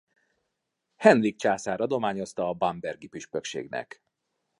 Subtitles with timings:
[0.95, 4.01] Henrik császár adományozta a bambergi püspökségnek.